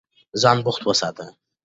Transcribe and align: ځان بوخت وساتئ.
ځان 0.41 0.57
بوخت 0.65 0.81
وساتئ. 0.85 1.29